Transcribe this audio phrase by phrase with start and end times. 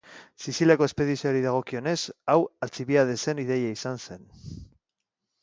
[0.43, 1.93] Siziliako espedizioari dagokionez,
[2.33, 4.27] hau Altzibiadesen ideia zen.